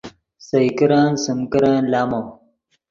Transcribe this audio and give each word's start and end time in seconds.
سئے 0.47 0.67
کرن 0.77 1.09
سیم 1.23 1.39
کرن 1.51 1.81
لامو 1.91 2.21